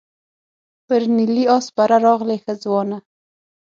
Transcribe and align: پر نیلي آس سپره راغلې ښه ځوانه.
پر 0.87 1.01
نیلي 1.15 1.43
آس 1.55 1.63
سپره 1.69 1.97
راغلې 2.05 2.37
ښه 2.43 2.53
ځوانه. 2.63 2.97